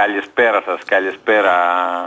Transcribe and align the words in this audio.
Καλησπέρα 0.00 0.62
σας, 0.66 0.80
καλησπέρα. 0.84 1.52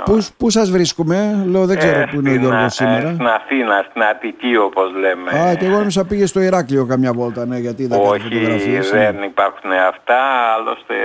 Πούς, 0.05 0.31
πού 0.37 0.49
σας 0.49 0.71
βρίσκουμε, 0.71 1.45
λέω 1.45 1.65
δεν 1.65 1.77
ξέρω 1.77 1.99
Ε, 1.99 2.07
πού 2.11 2.19
είναι 2.19 2.29
ο 2.29 2.33
στην, 2.33 2.41
Γιώργος 2.41 2.65
ε, 2.65 2.69
σήμερα. 2.69 3.09
Στην 3.13 3.27
Αθήνα, 3.27 3.85
στην 3.89 4.03
Αττική 4.03 4.57
όπως 4.57 4.91
λέμε. 4.93 5.29
Α, 5.39 5.55
και 5.55 5.65
εγώ 5.65 5.77
νόμιζα 5.77 6.05
πήγε 6.05 6.25
στο 6.25 6.39
Ηράκλειο 6.39 6.85
καμιά 6.85 7.13
βόλτα, 7.13 7.45
ναι, 7.45 7.57
γιατί 7.57 7.83
είδα 7.83 7.95
κάτι 7.97 8.09
Όχι, 8.09 8.21
φωτογραφίες. 8.21 8.91
ναι. 8.91 8.99
δεν 8.99 9.23
υπάρχουν 9.23 9.71
αυτά, 9.71 10.19
άλλωστε 10.55 10.95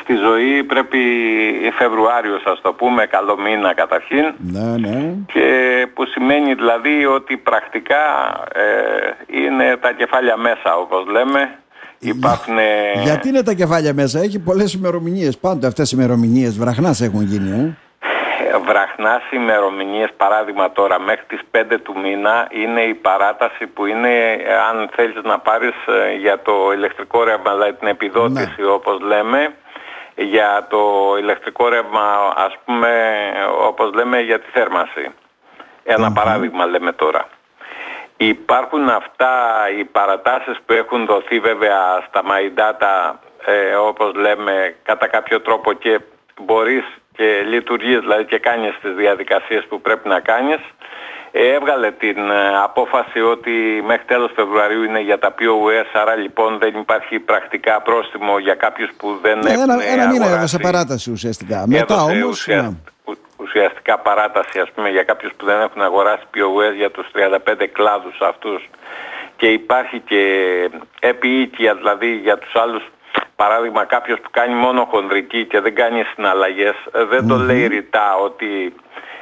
στη 0.00 0.14
ζωή 0.14 0.64
πρέπει 0.64 0.98
Φεβρουάριο 1.78 2.38
σας 2.44 2.60
το 2.60 2.72
πούμε, 2.72 3.06
καλό 3.06 3.38
μήνα 3.38 3.74
καταρχήν. 3.74 4.34
Ναι, 4.38 4.88
ναι. 4.88 5.12
Και 5.32 5.46
που 5.94 6.04
σημαίνει 6.06 6.54
δηλαδή 6.54 7.06
ότι 7.06 7.36
πρακτικά 7.36 8.04
ε, 8.52 9.38
είναι 9.40 9.76
τα 9.76 9.92
κεφάλια 9.92 10.36
μέσα 10.36 10.76
όπως 10.76 11.06
λέμε. 11.06 11.58
Υπάρχουν... 11.98 12.56
Γιατί 13.02 13.28
είναι 13.28 13.42
τα 13.42 13.52
κεφάλια 13.52 13.94
μέσα, 13.94 14.20
έχει 14.20 14.38
πολλές 14.38 14.72
ημερομηνίες. 14.72 15.38
Πάντα 15.38 15.68
αυτές 15.68 15.92
οι 15.92 15.96
ημερομηνίες 15.98 16.58
βραχνάς 16.58 17.00
έχουν 17.00 17.22
γίνει, 17.22 17.50
ε; 17.50 17.76
Βραχνάς 18.66 19.22
ημερομηνίες 19.32 20.08
παράδειγμα 20.16 20.72
τώρα 20.72 21.00
μέχρι 21.00 21.24
τις 21.26 21.40
5 21.50 21.78
του 21.82 21.98
μήνα 21.98 22.48
είναι 22.50 22.80
η 22.80 22.94
παράταση 22.94 23.66
που 23.66 23.86
είναι 23.86 24.32
ε, 24.32 24.54
αν 24.70 24.90
θέλεις 24.94 25.22
να 25.24 25.38
πάρεις 25.38 25.74
ε, 25.86 26.14
για 26.16 26.42
το 26.42 26.72
ηλεκτρικό 26.74 27.24
ρεύμα 27.24 27.52
δηλαδή 27.52 27.72
την 27.72 27.88
επιδότηση 27.88 28.60
Ναι. 28.62 28.66
όπως 28.66 29.00
λέμε 29.00 29.54
για 30.14 30.66
το 30.70 30.78
ηλεκτρικό 31.18 31.68
ρεύμα 31.68 32.34
ας 32.36 32.54
πούμε 32.64 32.88
όπως 33.68 33.92
λέμε 33.94 34.20
για 34.20 34.40
τη 34.40 34.46
θέρμανση. 34.52 35.08
Ένα 35.84 36.12
παράδειγμα 36.12 36.66
λέμε 36.66 36.92
τώρα. 36.92 37.28
Υπάρχουν 38.28 38.88
αυτά 38.88 39.32
οι 39.78 39.84
παρατάσεις 39.84 40.56
που 40.66 40.72
έχουν 40.72 41.06
δοθεί 41.06 41.38
βέβαια 41.40 41.78
στα 42.08 42.20
My 42.30 42.58
Data 42.60 43.14
ε, 43.46 43.74
όπως 43.74 44.14
λέμε 44.14 44.74
κατά 44.82 45.06
κάποιο 45.08 45.40
τρόπο 45.40 45.72
και 45.72 46.00
μπορείς 46.44 46.84
και 47.16 47.42
λειτουργείς 47.48 47.98
δηλαδή 47.98 48.24
και 48.24 48.38
κάνεις 48.38 48.72
τις 48.82 48.94
διαδικασίες 48.94 49.64
που 49.68 49.80
πρέπει 49.80 50.08
να 50.08 50.20
κάνεις 50.20 50.58
Ε, 51.36 51.52
έβγαλε 51.52 51.90
την 51.90 52.16
ε, 52.30 52.56
απόφαση 52.62 53.20
ότι 53.20 53.82
μέχρι 53.86 54.04
τέλος 54.06 54.30
Φεβρουαρίου 54.34 54.82
είναι 54.82 55.00
για 55.00 55.18
τα 55.18 55.34
POS 55.38 55.90
άρα 55.92 56.14
λοιπόν 56.14 56.58
δεν 56.58 56.74
υπάρχει 56.78 57.18
πρακτικά 57.18 57.80
πρόστιμο 57.82 58.38
για 58.38 58.54
κάποιους 58.54 58.90
που 58.96 59.18
δεν 59.22 59.38
Ναι, 59.38 59.50
έχουν 59.50 59.62
ένα, 59.70 59.84
ένα 59.84 60.02
μήνα 60.06 60.12
αγοράσει. 60.12 60.34
έδωσε 60.38 60.58
παράταση 60.58 61.10
ουσιαστικά. 61.10 61.64
Μετά 61.66 61.94
Έδωσε 61.94 62.22
όμως, 62.22 62.28
ουσια- 62.38 62.62
ναι. 62.62 62.70
Ου- 63.84 63.94
ουσιαστικά 63.94 63.98
παράταση 63.98 64.60
ας 64.60 64.70
πούμε 64.74 64.90
για 64.90 65.02
κάποιους 65.02 65.32
που 65.36 65.44
δεν 65.44 65.60
έχουν 65.60 65.82
αγοράσει 65.82 66.22
POS 66.34 66.74
για 66.76 66.90
τους 66.90 67.06
35 67.12 67.66
κλάδους 67.72 68.20
αυτούς. 68.20 68.68
Και 69.36 69.46
υπάρχει 69.46 70.00
και 70.00 70.22
επιοίκεια 71.00 71.74
δηλαδή 71.74 72.14
για 72.16 72.38
τους 72.38 72.54
άλλους. 72.54 72.82
Παράδειγμα 73.36 73.84
κάποιος 73.84 74.20
που 74.20 74.30
κάνει 74.30 74.54
μόνο 74.54 74.84
χονδρική 74.90 75.44
και 75.44 75.60
δεν 75.60 75.74
κάνει 75.74 76.04
συναλλαγές 76.14 76.74
ε, 76.92 77.04
δεν 77.04 77.28
το 77.28 77.36
λέει 77.36 77.66
ρητά 77.66 78.16
ότι 78.16 78.74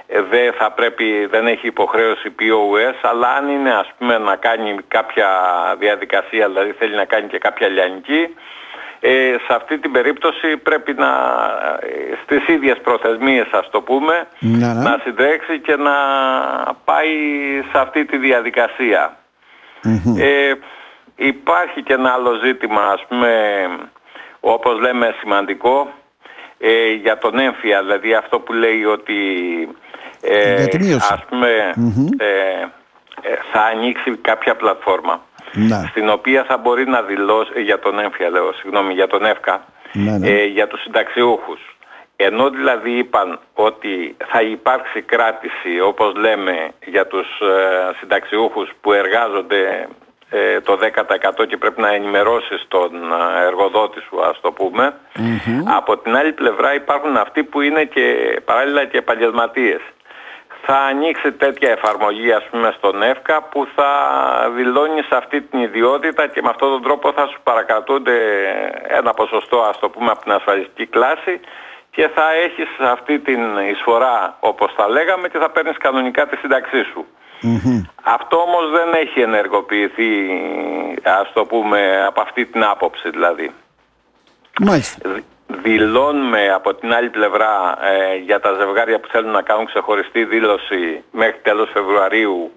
ε, 0.06 0.20
δεν 0.20 0.52
θα 0.52 0.70
πρέπει, 0.70 1.26
δεν 1.26 1.46
έχει 1.46 1.66
υποχρέωση 1.66 2.34
POS 2.38 2.98
αλλά 3.02 3.28
αν 3.28 3.48
είναι 3.48 3.74
ας 3.74 3.92
πούμε 3.98 4.18
να 4.18 4.36
κάνει 4.36 4.76
κάποια 4.88 5.28
διαδικασία 5.78 6.48
δηλαδή 6.48 6.72
θέλει 6.72 6.94
να 6.94 7.04
κάνει 7.04 7.28
και 7.28 7.38
κάποια 7.38 7.68
λιανική 7.68 8.34
ε, 9.04 9.34
σε 9.46 9.54
αυτή 9.54 9.78
την 9.78 9.92
περίπτωση 9.92 10.56
πρέπει 10.56 10.92
να 10.92 11.08
ε, 11.80 11.88
στις 12.24 12.48
ίδιες 12.54 12.78
προθεσμίες 12.82 13.46
ας 13.50 13.70
το 13.70 13.80
πούμε 13.80 14.26
Ναι, 14.38 14.66
ναι. 14.66 14.82
να 14.82 15.00
συντρέξει 15.04 15.60
και 15.60 15.76
να 15.76 15.92
πάει 16.84 17.08
σε 17.72 17.78
αυτή 17.78 18.04
τη 18.04 18.16
διαδικασία. 18.16 19.16
Ε, 20.18 20.52
υπάρχει 21.16 21.82
και 21.82 21.92
ένα 21.92 22.12
άλλο 22.12 22.32
ζήτημα 22.44 22.82
ας 22.82 23.04
πούμε 23.08 23.30
όπως 24.40 24.80
λέμε 24.80 25.14
σημαντικό 25.20 25.92
ε, 26.58 26.92
για 26.92 27.18
τον 27.18 27.38
έμφυα 27.38 27.82
δηλαδή 27.82 28.14
αυτό 28.14 28.38
που 28.38 28.52
λέει 28.52 28.84
ότι 28.84 29.18
ε, 30.22 30.54
Για 30.54 30.68
τη 30.68 30.78
μείωση. 30.78 31.12
ας 31.12 31.24
πούμε 31.28 31.48
ε, 32.18 32.26
ε, 33.28 33.34
θα 33.52 33.60
ανοίξει 33.60 34.16
κάποια 34.16 34.56
πλατφόρμα 34.56 35.20
Ναι. 35.52 35.84
στην 35.90 36.08
οποία 36.08 36.44
θα 36.44 36.56
μπορεί 36.56 36.86
να 36.86 37.02
δηλώσει, 37.02 37.62
για 37.62 37.78
τον 37.78 37.98
έμφυα 37.98 38.30
λέω, 38.30 38.52
συγγνώμη, 38.52 38.92
για 38.92 39.06
τον 39.06 39.24
ΕΦΚΑ, 39.24 39.64
Ναι, 39.92 40.18
ναι. 40.18 40.28
ε, 40.28 40.44
για 40.44 40.66
τους 40.66 40.82
συνταξιούχους. 40.82 41.60
Ενώ 42.16 42.50
δηλαδή 42.50 42.90
είπαν 42.90 43.38
ότι 43.54 44.16
θα 44.30 44.42
υπάρξει 44.42 45.02
κράτηση, 45.02 45.80
όπως 45.80 46.14
λέμε, 46.14 46.70
για 46.84 47.06
τους 47.06 47.26
ε, 47.40 47.94
συνταξιούχους 47.98 48.70
που 48.80 48.92
εργάζονται 48.92 49.88
ε, 50.30 50.60
το 50.60 50.78
10% 51.42 51.46
και 51.48 51.56
πρέπει 51.56 51.80
να 51.80 51.94
ενημερώσεις 51.94 52.64
τον 52.68 52.90
ε, 52.94 53.46
εργοδότη 53.46 54.00
σου, 54.00 54.22
ας 54.22 54.40
το 54.40 54.52
πουμε 54.52 54.94
Από 55.64 55.98
την 55.98 56.16
άλλη 56.16 56.32
πλευρά 56.32 56.74
υπάρχουν 56.74 57.16
αυτοί 57.16 57.42
που 57.44 57.60
είναι 57.60 57.84
και 57.84 58.04
παράλληλα 58.44 58.84
και 58.84 58.98
επαγγελματίες 58.98 59.80
θα 60.66 60.76
ανοίξει 60.78 61.32
τέτοια 61.32 61.70
εφαρμογή 61.70 62.32
ας 62.32 62.44
πούμε 62.50 62.74
στον 62.76 63.02
ΕΦΚΑ 63.02 63.42
που 63.42 63.66
θα 63.74 63.90
δηλώνεις 64.56 65.08
αυτή 65.10 65.40
την 65.42 65.58
ιδιότητα 65.60 66.26
και 66.26 66.42
με 66.42 66.48
αυτόν 66.48 66.70
τον 66.70 66.82
τρόπο 66.82 67.12
θα 67.12 67.26
σου 67.26 67.38
παρακρατούνται 67.42 68.16
ένα 68.88 69.14
ποσοστό 69.14 69.58
ας 69.62 69.78
το 69.78 69.88
πούμε 69.88 70.10
από 70.10 70.22
την 70.22 70.32
ασφαλιστική 70.32 70.86
κλάση 70.86 71.40
και 71.90 72.08
θα 72.14 72.32
έχεις 72.32 72.68
αυτή 72.80 73.18
την 73.18 73.40
εισφορά 73.70 74.36
όπως 74.40 74.72
θα 74.76 74.88
λέγαμε 74.88 75.28
και 75.28 75.38
θα 75.38 75.50
παίρνεις 75.50 75.76
κανονικά 75.78 76.26
τη 76.26 76.36
σύνταξή 76.36 76.82
σου. 76.82 77.06
Αυτό 78.02 78.36
όμως 78.36 78.70
δεν 78.70 78.92
έχει 78.94 79.20
ενεργοποιηθεί 79.20 80.10
ας 81.02 81.32
το 81.32 81.44
πούμε 81.44 82.04
από 82.06 82.20
αυτή 82.20 82.46
την 82.46 82.64
άποψη 82.64 83.10
δηλαδή. 83.10 83.52
Μάλιστα. 84.60 85.10
Δη- 85.10 85.24
δηλώνουμε 85.62 86.48
από 86.48 86.74
την 86.74 86.92
άλλη 86.92 87.10
πλευρά 87.10 87.78
ε, 87.82 88.16
για 88.16 88.40
τα 88.40 88.52
ζευγάρια 88.60 89.00
που 89.00 89.08
θέλουν 89.08 89.30
να 89.30 89.42
κάνουν 89.42 89.66
ξεχωριστή 89.66 90.24
δήλωση 90.24 91.02
μέχρι 91.10 91.38
τέλος 91.42 91.70
Φεβρουαρίου 91.72 92.52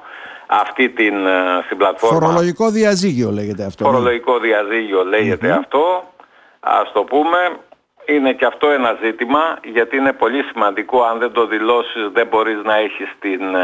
αυτή 0.48 0.90
την, 0.90 1.26
ε, 1.26 1.62
στην 1.66 1.78
πλατφόρμα. 1.78 2.20
Φορολογικό 2.20 2.70
διαζύγιο 2.70 3.32
λέγεται 3.32 3.66
αυτό. 3.66 3.84
ναι. 3.84 3.90
Φορολογικό 3.90 4.40
διαζύγιο 4.40 5.04
λέγεται 5.04 5.52
αυτό. 5.52 6.14
Ας 6.60 6.92
το 6.92 7.04
πούμε. 7.04 7.38
Είναι 8.08 8.34
και 8.34 8.46
αυτό 8.46 8.70
ένα 8.70 8.98
ζήτημα 9.04 9.58
γιατί 9.64 9.98
είναι 9.98 10.14
πολύ 10.14 10.44
σημαντικό 10.44 11.04
αν 11.04 11.20
δεν 11.20 11.32
το 11.32 11.48
δηλώσεις 11.48 12.10
δεν 12.14 12.28
μπορείς 12.28 12.64
να 12.64 12.76
έχεις 12.76 13.10
την 13.20 13.56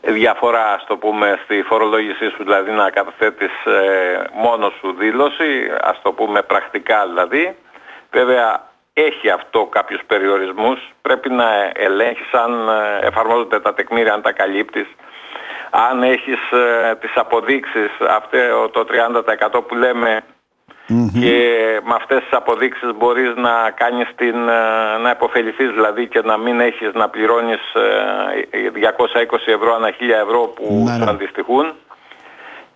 ε, 0.00 0.12
διαφορά 0.12 0.72
ας 0.72 0.84
το 0.86 0.96
πούμε 0.96 1.38
στη 1.44 1.62
φορολόγησή 1.62 2.28
σου 2.30 2.44
δηλαδή 2.44 2.70
να 2.70 2.90
καταθέτεις 2.90 3.64
ε, 3.64 4.24
μόνος 4.34 4.72
σου 4.80 4.94
δήλωση 4.98 5.70
ας 5.80 6.00
το 6.02 6.12
πούμε 6.12 6.42
πρακτικά 6.42 7.06
δηλαδή. 7.06 7.56
Βέβαια 8.12 8.68
έχει 8.92 9.30
αυτό 9.30 9.66
κάποιους 9.66 10.00
περιορισμούς 10.06 10.78
πρέπει 11.02 11.30
να 11.30 11.48
ελέγχεις 11.74 12.32
αν 12.32 12.68
ε, 12.68 13.06
εφαρμόζονται 13.06 13.60
τα 13.60 13.74
τεκμήρια 13.74 14.12
αν 14.12 14.22
τα 14.22 14.32
καλύπτεις 14.32 14.86
αν 15.70 16.02
έχεις 16.02 16.50
ε, 16.50 16.94
τις 17.00 17.12
αποδείξεις 17.14 17.90
αυτό 18.08 18.68
το 18.72 18.86
30% 19.56 19.60
που 19.68 19.74
λέμε 19.74 20.20
και 21.20 21.80
με 21.84 21.94
αυτές 21.94 22.18
τις 22.18 22.32
αποδείξεις 22.32 22.90
μπορείς 22.96 23.32
να 23.36 23.70
κάνεις 23.74 24.08
την, 24.16 24.48
ε, 24.48 24.98
να 25.02 25.10
υποφεληθείς 25.10 25.70
δηλαδή 25.70 26.08
και 26.08 26.20
να 26.24 26.36
μην 26.36 26.60
έχεις 26.60 26.90
να 26.94 27.08
πληρώνεις 27.08 27.60
ε, 27.74 28.70
220 29.28 29.36
ευρώ 29.46 29.74
ανά 29.74 29.88
1000 29.90 29.92
ευρώ 30.26 30.40
που 30.40 30.82
Ναι, 30.84 30.96
ναι. 30.96 31.04
σου 31.04 31.10
αντιστοιχούν. 31.10 31.72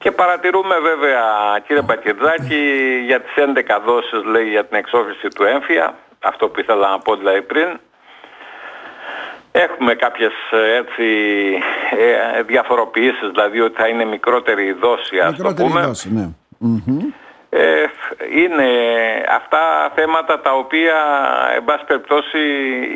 Και 0.04 0.10
παρατηρούμε 0.12 0.78
βέβαια 0.78 1.22
κύριε 1.66 1.82
Μπακετζάκη 1.82 2.62
για 3.06 3.20
τις 3.20 3.32
11 3.36 3.80
δόσεις 3.86 4.24
λέει 4.24 4.48
για 4.48 4.64
την 4.64 4.76
εξόφληση 4.76 5.28
του 5.28 5.44
έμφυα, 5.44 5.94
αυτό 6.22 6.48
που 6.48 6.60
ήθελα 6.60 6.88
να 6.88 6.98
πω 6.98 7.16
δηλαδή 7.16 7.42
πριν. 7.42 7.80
Έχουμε 9.52 9.94
κάποιες 9.94 10.32
ε, 10.50 10.76
έτσι 10.76 11.04
ε, 12.36 12.42
διαφοροποιήσεις, 12.42 13.28
δηλαδή 13.30 13.60
ότι 13.60 13.80
θα 13.80 13.88
είναι 13.88 14.04
μικρότερη 14.04 14.64
η 14.64 14.72
δόση 14.72 15.18
ας 15.18 15.30
Μικρότερη 15.30 15.68
το 15.68 15.74
πούμε. 15.74 15.86
δόση, 15.86 16.12
ναι. 16.12 16.28
Μμμ. 16.58 16.98
Ε, 17.48 17.84
είναι 18.34 18.68
αυτά 19.28 19.92
θέματα 19.94 20.40
τα 20.40 20.52
οποία 20.52 20.96
εν 21.56 21.64
πάση 21.64 21.84
περιπτώσει 21.84 22.38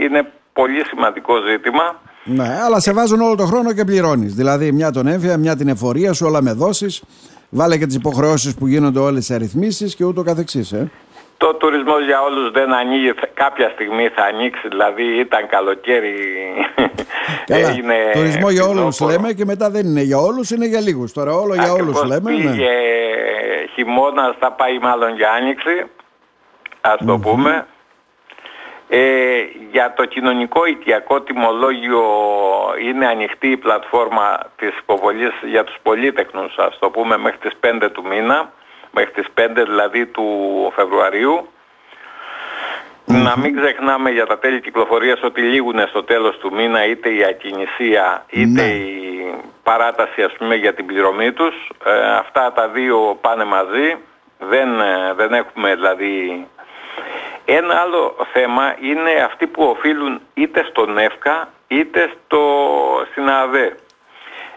είναι 0.00 0.32
πολύ 0.52 0.84
σημαντικό 0.84 1.36
ζήτημα. 1.40 2.00
Ναι, 2.28 2.58
αλλά 2.64 2.80
σε 2.80 2.92
βάζουν 2.92 3.20
όλο 3.20 3.34
τον 3.34 3.46
χρόνο 3.46 3.72
και 3.72 3.84
πληρώνεις. 3.84 4.34
Δηλαδή 4.34 4.72
μια 4.72 4.90
τον 4.90 5.06
έμφυα, 5.06 5.36
μια 5.36 5.56
την 5.56 5.68
εφορία 5.68 6.12
σου, 6.12 6.26
όλα 6.26 6.42
με 6.42 6.52
δόσεις. 6.52 7.02
Βάλε 7.50 7.76
και 7.78 7.86
τις 7.86 7.94
υποχρεώσεις 7.96 8.54
που 8.54 8.66
γίνονται 8.66 8.98
όλες 8.98 9.28
οι 9.28 9.34
αριθμίσεις 9.34 9.94
και 9.94 10.04
ούτω 10.04 10.22
καθεξής. 10.22 10.72
Ε. 10.72 10.90
Το 11.36 11.54
τουρισμός 11.54 12.04
για 12.04 12.20
όλους 12.22 12.50
δεν 12.50 12.74
ανοίγει, 12.74 13.12
κάποια 13.34 13.70
στιγμή 13.74 14.08
θα 14.08 14.24
ανοίξει, 14.24 14.68
δηλαδή 14.68 15.02
ήταν 15.20 15.48
καλοκαίρι, 15.48 16.14
Καλά, 17.46 17.68
έγινε 17.68 17.94
τουρισμό 18.12 18.50
για 18.50 18.64
όλους 18.64 18.94
φθινόπωρο. 18.94 19.10
λέμε 19.22 19.32
και 19.32 19.44
μετά 19.44 19.70
δεν 19.70 19.86
είναι 19.86 20.02
για 20.02 20.18
όλους, 20.18 20.50
είναι 20.50 20.66
για 20.66 20.80
λίγους. 20.80 21.12
Τώρα 21.12 21.32
όλο 21.32 21.54
για 21.54 21.72
όλους 21.72 21.96
Ακριβώς 21.96 22.04
λέμε. 22.04 22.30
πήγε 22.30 22.48
Ναι. 22.48 22.66
χειμώνας, 23.74 24.36
θα 24.40 24.52
πάει 24.52 24.78
μάλλον 24.78 25.14
για 25.16 25.30
άνοιξη, 25.30 25.84
ας 26.80 26.98
το 27.06 27.18
πούμε. 27.18 27.66
Ε, 28.90 28.98
για 29.70 29.92
το 29.96 30.04
κοινωνικό 30.04 30.66
οικιακό 30.66 31.20
τιμολόγιο 31.20 32.02
είναι 32.82 33.06
ανοιχτή 33.06 33.48
η 33.50 33.56
πλατφόρμα 33.56 34.38
της 34.56 34.78
υποβολής 34.78 35.32
για 35.42 35.64
τους 35.64 35.76
πολίτεχνους, 35.82 36.56
ας 36.56 36.78
το 36.78 36.90
πούμε, 36.90 37.16
μέχρι 37.16 37.38
τις 37.38 37.52
5 37.60 37.90
του 37.90 38.06
μήνα, 38.06 38.52
μέχρι 38.90 39.10
τις 39.10 39.26
5 39.34 39.64
δηλαδή 39.64 40.06
του 40.06 40.26
Φεβρουαρίου. 40.74 41.48
Να 43.04 43.34
μην 43.38 43.56
ξεχνάμε 43.60 44.10
για 44.10 44.26
τα 44.26 44.38
τέλη 44.38 44.60
κυκλοφορίας 44.60 45.22
ότι 45.22 45.40
λήγουν 45.40 45.78
στο 45.88 46.02
τέλος 46.02 46.38
του 46.38 46.52
μήνα 46.54 46.86
είτε 46.86 47.08
η 47.08 47.24
ακινησία 47.24 48.24
είτε 48.30 48.62
Ναι. 48.62 48.68
η 48.68 49.34
παράταση 49.62 50.22
ας 50.22 50.32
πούμε 50.38 50.54
για 50.54 50.74
την 50.74 50.86
πληρωμή 50.86 51.32
τους. 51.32 51.54
Ε, 51.84 52.16
αυτά 52.16 52.52
τα 52.52 52.68
δύο 52.68 53.18
πάνε 53.20 53.44
μαζί. 53.44 53.96
Δεν, 54.38 54.80
ε, 54.80 55.12
δεν 55.16 55.32
έχουμε 55.32 55.74
δηλαδή... 55.74 56.46
Ένα 57.50 57.74
άλλο 57.80 58.16
θέμα 58.32 58.76
είναι 58.80 59.10
αυτοί 59.24 59.46
που 59.46 59.62
οφείλουν 59.62 60.20
είτε 60.34 60.64
στον 60.70 60.98
ΕΦΚΑ 60.98 61.48
είτε 61.68 62.10
στο, 62.24 62.42
στην 63.10 63.28
ΑΔΕ. 63.30 63.76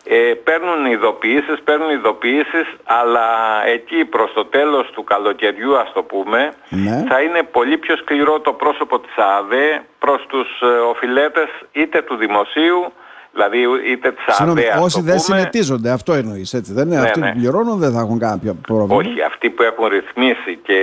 Ε, 0.05 0.33
παίρνουν 0.43 0.85
ειδοποιήσεις, 0.85 1.61
παίρνουν 1.63 1.89
ειδοποιήσεις, 1.89 2.67
αλλά 2.83 3.27
εκεί 3.65 4.05
προς 4.05 4.33
το 4.33 4.45
τέλος 4.45 4.89
του 4.91 5.03
καλοκαιριού 5.03 5.77
ας 5.77 5.91
το 5.93 6.03
πούμε, 6.03 6.53
Ναι. 6.69 7.05
θα 7.09 7.21
είναι 7.21 7.43
πολύ 7.43 7.77
πιο 7.77 7.95
σκληρό 7.97 8.39
το 8.39 8.53
πρόσωπο 8.53 8.99
της 8.99 9.13
ΑΔΕ 9.17 9.83
προς 9.99 10.25
τους 10.27 10.61
ε, 10.61 10.65
οφειλέτες 10.65 11.49
είτε 11.71 12.01
του 12.01 12.15
δημοσίου, 12.15 12.93
δηλαδή 13.33 13.57
είτε 13.91 14.11
της 14.11 14.35
Συγγνώμη, 14.35 14.61
ΑΔΕ 14.61 14.71
ας 14.71 14.81
όσοι 14.83 14.95
το 14.95 15.01
δεν 15.01 15.15
πούμε. 15.15 15.37
συνετίζονται, 15.37 15.89
αυτό 15.91 16.13
εννοείς 16.13 16.53
έτσι 16.53 16.73
δεν 16.73 16.87
είναι. 16.87 16.95
Ναι, 16.95 17.01
Αυτοί 17.01 17.19
ναι. 17.19 17.31
που 17.31 17.37
πληρώνουν 17.39 17.77
δεν 17.79 17.91
θα 17.91 17.99
έχουν 17.99 18.19
κάποιο 18.19 18.57
πρόβλημα. 18.67 18.95
Όχι, 18.95 19.21
αυτοί 19.21 19.49
που 19.49 19.63
έχουν 19.63 19.87
ρυθμίσει 19.87 20.59
και 20.63 20.79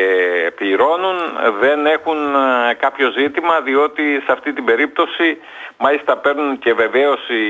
πληρώνουν 0.56 1.16
ε, 1.44 1.50
δεν 1.60 1.86
έχουν 1.86 2.16
ε, 2.70 2.74
κάποιο 2.74 3.10
ζήτημα 3.10 3.60
διότι 3.60 4.02
σε 4.24 4.32
αυτή 4.32 4.52
την 4.52 4.64
περίπτωση 4.64 5.38
μάλιστα 5.78 6.16
παίρνουν 6.16 6.58
και 6.58 6.72
βεβαίωση 6.72 7.40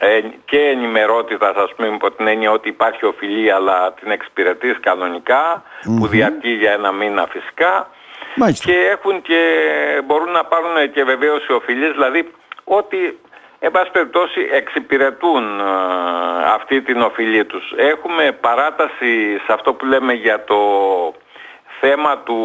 ε, 0.00 0.20
και 0.44 0.58
ενημερότητας 0.58 1.54
ας 1.56 1.70
πούμε 1.76 1.88
υπό 1.88 2.10
την 2.10 2.26
έννοια 2.26 2.50
ότι 2.50 2.68
υπάρχει 2.68 3.04
οφειλή 3.04 3.50
αλλά 3.52 3.92
την 4.00 4.10
εξυπηρετείς 4.10 4.76
κανονικά, 4.80 5.62
που 5.98 6.06
διαρκεί 6.06 6.48
για 6.50 6.72
ένα 6.72 6.92
μήνα 6.92 7.26
φυσικά 7.30 7.88
Μάλιστα. 8.36 8.70
και 8.70 8.76
έχουν 8.94 9.22
και 9.22 9.40
μπορούν 10.04 10.30
να 10.30 10.44
πάρουν 10.44 10.92
και 10.92 11.04
βεβαίωση 11.04 11.52
οφειλής 11.52 11.92
δηλαδή 11.92 12.30
ότι 12.64 13.18
εν 13.66 13.70
πάση 13.70 13.90
περιπτώσει 13.90 14.40
εξυπηρετούν 14.60 15.44
ε, 15.60 15.64
αυτή 16.54 16.82
την 16.82 17.00
οφειλή 17.00 17.44
τους. 17.44 17.72
Έχουμε 17.76 18.24
παράταση 18.40 19.12
σε 19.44 19.52
αυτό 19.52 19.74
που 19.74 19.84
λέμε 19.86 20.12
για 20.12 20.44
το 20.44 20.60
θέμα 21.80 22.18
του 22.18 22.38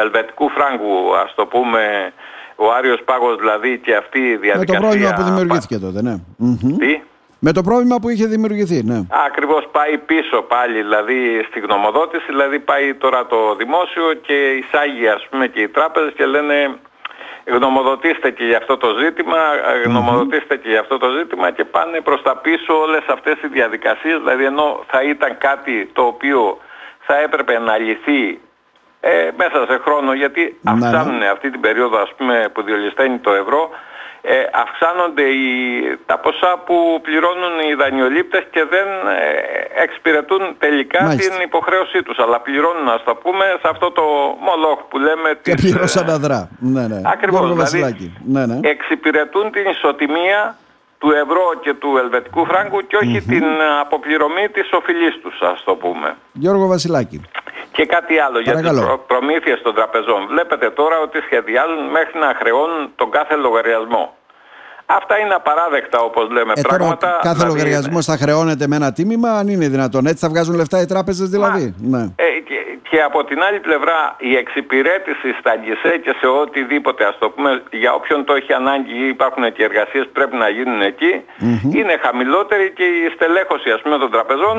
ελβετικού 0.00 0.48
φράγκου 0.48 1.16
ας 1.24 1.34
το 1.34 1.46
πούμε 1.46 2.12
ο 2.56 2.72
Άριος 2.72 3.00
Πάγος 3.04 3.36
δηλαδή 3.36 3.78
και 3.78 3.94
αυτή 3.94 4.18
η 4.18 4.30
Με 4.30 4.36
διαδικασία 4.36 4.80
το 4.80 4.86
πρόβλημα 4.86 5.12
που 5.16 5.22
δημιουργήθηκε 5.22 5.78
τότε, 5.78 6.02
ναι. 6.02 6.14
Μμμ. 6.36 6.76
Τι; 6.78 7.00
Με 7.38 7.52
το 7.52 7.62
πρόβλημα 7.62 7.96
που 8.00 8.08
είχε 8.08 8.26
δημιουργηθεί, 8.26 8.82
ναι. 8.84 8.98
Ακριβώς 9.26 9.68
πάει 9.72 9.98
πίσω 9.98 10.42
πάλι, 10.42 10.82
δηλαδή 10.82 11.46
στη 11.48 11.60
γνωμοδότηση, 11.60 12.24
δηλαδή 12.28 12.58
πάει 12.60 12.94
τώρα 12.94 13.26
το 13.26 13.54
δημόσιο 13.54 14.14
και 14.26 14.36
εισάγει 14.58 15.08
ας 15.08 15.26
πούμε 15.30 15.46
και 15.46 15.60
οι 15.60 15.68
τράπεζες 15.68 16.12
και 16.16 16.26
λένε 16.26 16.56
γνωμοδοτήστε 17.46 18.30
και 18.30 18.44
για 18.44 18.56
αυτό 18.56 18.76
το 18.76 18.96
ζήτημα, 18.98 19.38
γνωμοδοτήστε 19.84 20.56
και 20.56 20.68
για 20.68 20.80
αυτό 20.80 20.98
το 20.98 21.10
ζήτημα 21.10 21.50
και 21.50 21.64
πάνε 21.64 22.00
προς 22.00 22.22
τα 22.22 22.36
πίσω 22.36 22.80
όλες 22.80 23.02
αυτές 23.06 23.36
οι 23.42 23.46
διαδικασίες, 23.46 24.18
δηλαδή 24.18 24.44
ενώ 24.44 24.84
θα 24.86 25.02
ήταν 25.02 25.38
κάτι 25.38 25.90
το 25.92 26.02
οποίο 26.02 26.58
θα 27.00 27.16
έπρεπε 27.18 27.58
να 27.58 27.78
λυθεί 27.78 28.40
ε, 29.00 29.30
μέσα 29.36 29.66
σε 29.68 29.78
χρόνο 29.84 30.12
γιατί 30.12 30.58
Ναι, 30.60 30.72
ναι. 30.72 30.86
αυξάνουν 30.86 31.22
αυτή 31.22 31.50
την 31.50 31.60
περίοδο 31.60 31.98
ας 31.98 32.12
πούμε 32.16 32.48
που 32.52 32.62
διολυσταίνει 32.62 33.18
το 33.18 33.32
ευρώ 33.32 33.70
ε, 34.26 34.36
αυξάνονται 34.62 35.22
οι, 35.22 35.48
τα 36.06 36.18
ποσά 36.18 36.52
που 36.66 36.76
πληρώνουν 37.02 37.54
οι 37.68 37.74
δανειολήπτες 37.74 38.44
και 38.50 38.64
δεν 38.74 38.88
ε, 39.18 39.82
εξυπηρετούν 39.82 40.42
τελικά 40.58 41.02
Μάλιστα. 41.02 41.30
την 41.30 41.42
υποχρέωσή 41.48 42.02
τους 42.02 42.18
αλλά 42.18 42.40
πληρώνουν 42.40 42.88
ας 42.88 43.02
το 43.04 43.14
πούμε 43.14 43.44
σε 43.62 43.68
αυτό 43.72 43.90
το 43.90 44.02
μολόχ 44.46 44.78
που 44.88 44.98
λέμε 44.98 45.28
Και 45.42 45.54
της, 45.54 45.64
πλήρωσαν 45.64 46.08
ε, 46.08 46.10
να 46.10 46.18
δρά. 46.18 46.48
Ναι, 46.58 46.86
ναι. 46.86 47.00
Ακριβώς, 47.04 47.40
Γιώργο 47.40 47.54
δηλαδή 47.54 47.80
Βασιλάκη. 47.80 48.16
Ναι, 48.24 48.46
ναι. 48.46 48.58
εξυπηρετούν 48.62 49.50
την 49.50 49.64
ισοτιμία 49.70 50.56
του 50.98 51.10
ευρώ 51.10 51.44
και 51.60 51.74
του 51.74 51.96
ελβετικού 52.02 52.44
φράγκου 52.44 52.80
και 52.86 52.96
οχι 52.96 53.20
την 53.20 53.44
ε, 53.44 53.80
αποπληρωμή 53.80 54.48
της 54.48 54.72
οφειλής 54.72 55.14
τους 55.22 55.40
ας 55.40 55.64
το 55.64 55.74
πούμε. 55.74 56.16
Γιώργο 56.32 56.66
Βασιλάκη. 56.66 57.20
Και 57.76 57.84
κάτι 57.86 58.18
άλλο 58.18 58.38
για 58.40 58.52
τις 58.52 58.60
Παρακαλώ. 58.62 58.86
προ- 58.86 59.06
προμήθειες 59.12 59.58
των 59.62 59.74
τραπεζών. 59.74 60.20
Βλέπετε 60.32 60.70
τώρα 60.70 60.96
ότι 61.06 61.18
σχεδιάζουν 61.26 61.82
μέχρι 61.98 62.18
να 62.24 62.30
χρεώνουν 62.40 62.82
τον 62.96 63.10
κάθε 63.10 63.34
λογαριασμό. 63.34 64.04
Αυτά 64.86 65.18
είναι 65.18 65.34
απαράδεκτα 65.34 65.98
όπως 66.08 66.24
λέμε 66.30 66.52
Ε, 66.56 66.60
τώρα 66.62 66.76
πράγματα. 66.76 67.18
κάθε 67.22 67.34
δηλαδή, 67.36 67.52
λογαριασμός 67.52 68.04
θα 68.10 68.16
χρεώνεται 68.22 68.66
με 68.66 68.76
ένα 68.76 68.92
τίμημα, 68.92 69.30
αν 69.40 69.46
είναι 69.48 69.68
δυνατόν. 69.68 70.06
Έτσι 70.06 70.20
θα 70.24 70.28
βγάζουν 70.28 70.54
λεφτά 70.60 70.80
οι 70.80 70.86
τράπεζες 70.86 71.28
δηλαδή; 71.28 71.74
Ναι. 71.92 72.02
Ε, 72.16 72.28
και, 72.48 72.58
και 72.90 72.98
από 73.08 73.24
την 73.24 73.42
άλλη 73.42 73.60
πλευρά 73.60 73.98
η 74.18 74.36
εξυπηρέτηση 74.42 75.28
στα 75.40 75.52
γκισέ 75.60 75.92
και 76.04 76.12
σε 76.20 76.26
οτιδήποτε 76.26 77.04
ας 77.04 77.16
το 77.18 77.30
πούμε 77.30 77.62
για 77.70 77.92
όποιον 77.92 78.24
το 78.24 78.32
έχει 78.34 78.52
ανάγκη 78.52 78.94
ή 79.04 79.08
υπάρχουν 79.08 79.52
και 79.52 79.62
εργασίες 79.64 80.04
που 80.04 80.12
πρέπει 80.18 80.36
να 80.36 80.48
γίνουν 80.48 80.80
εκεί 80.80 81.12
είναι 81.78 81.94
χαμηλότερη 82.04 82.72
και 82.76 82.84
η 82.84 83.10
στελέχωση 83.14 83.70
ας 83.70 83.80
πούμε 83.82 83.98
των 83.98 84.10
τραπεζών 84.10 84.56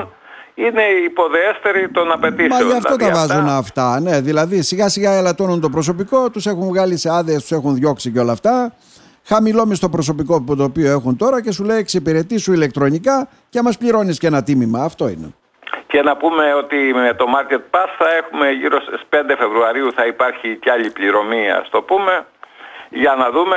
είναι 0.55 0.81
υποδεέστερη 1.05 1.89
των 1.89 2.11
απαιτήσεων. 2.11 2.49
Μα 2.49 2.71
γι' 2.71 2.77
αυτό 2.77 2.95
Δηλαδή, 2.95 3.13
τα 3.15 3.21
αυτά- 3.21 3.35
βάζουν 3.35 3.49
αυτά. 3.57 3.99
Ναι, 3.99 4.21
δηλαδή 4.21 4.61
σιγά 4.61 4.89
σιγά 4.89 5.11
ελαττώνουν 5.17 5.61
το 5.61 5.69
προσωπικό, 5.69 6.29
τους 6.29 6.45
έχουν 6.45 6.67
βγάλει 6.67 6.97
σε 6.97 7.09
άδειες, 7.13 7.41
τους 7.41 7.51
έχουν 7.51 7.75
διώξει 7.75 8.11
και 8.11 8.19
όλα 8.19 8.31
αυτά. 8.31 8.73
Χαμηλώμη 9.27 9.75
στο 9.75 9.89
προσωπικό 9.89 10.41
που 10.41 10.55
το 10.55 10.63
οποίο 10.63 10.91
έχουν 10.91 11.17
τώρα 11.17 11.41
και 11.41 11.51
σου 11.51 11.63
λέει 11.63 11.77
εξυπηρετεί 11.77 12.37
σου 12.37 12.53
ηλεκτρονικά 12.53 13.27
και 13.49 13.61
μας 13.61 13.77
πληρώνεις 13.77 14.17
και 14.19 14.27
ένα 14.27 14.43
τίμημα. 14.43 14.83
Αυτό 14.83 15.07
είναι. 15.07 15.33
Και 15.87 16.01
να 16.01 16.17
πούμε 16.17 16.53
ότι 16.53 16.75
με 16.93 17.13
το 17.13 17.25
Market 17.35 17.55
Pass 17.75 17.89
θα 17.97 18.05
έχουμε 18.15 18.51
γύρω 18.51 18.81
στις 18.81 19.01
5 19.09 19.35
Φεβρουαρίου 19.37 19.93
θα 19.95 20.05
υπάρχει 20.05 20.55
κι 20.61 20.69
άλλη 20.69 20.89
πληρωμή 20.91 21.51
ας 21.51 21.69
το 21.69 21.81
πούμε. 21.81 22.25
Για 22.89 23.15
να 23.17 23.29
δούμε. 23.31 23.55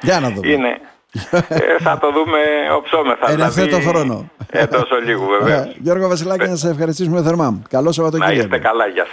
Για 0.00 0.20
να 0.20 0.30
δούμε. 0.30 0.48
Είναι. 0.48 0.80
Ε, 1.48 1.78
θα 1.78 1.98
το 1.98 2.12
δούμε 2.12 2.38
οψόμεθα. 2.76 3.26
Εν 3.30 3.34
δηλαδή, 3.34 3.60
ευθέτω 3.62 3.88
χρόνο. 3.88 4.30
Εντός 4.50 4.90
ολίγου 4.90 5.26
βέβαια. 5.26 5.56
Ε, 5.62 5.74
Γιώργο 5.80 6.08
Βασιλάκη, 6.08 6.48
να 6.48 6.56
σε 6.56 6.68
ευχαριστήσουμε 6.68 7.22
θερμά. 7.22 7.62
Καλό 7.68 7.84
να 7.86 7.92
Σαββατοκύριακο. 7.92 8.40
είστε 8.44 8.58
καλά. 8.58 8.86
Γεια 8.86 9.02
σας. 9.02 9.10